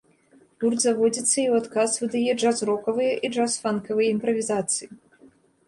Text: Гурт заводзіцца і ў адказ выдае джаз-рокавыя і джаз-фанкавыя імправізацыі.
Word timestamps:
Гурт 0.61 0.79
заводзіцца 0.85 1.33
і 1.41 1.45
ў 1.51 1.61
адказ 1.65 1.91
выдае 2.05 2.31
джаз-рокавыя 2.39 3.13
і 3.29 3.33
джаз-фанкавыя 3.37 4.09
імправізацыі. 4.17 4.93